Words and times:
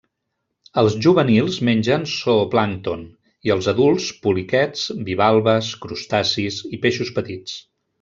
Els 0.81 0.95
juvenils 1.05 1.57
mengen 1.69 2.07
zooplàncton 2.13 3.05
i 3.49 3.55
els 3.59 3.71
adults 3.75 4.11
poliquets, 4.27 4.91
bivalves, 5.13 5.73
crustacis 5.87 6.63
i 6.77 6.87
peixos 6.89 7.19
petits. 7.23 7.61